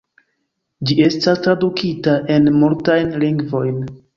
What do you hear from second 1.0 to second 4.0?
estas tradukita en multajn lingvojn.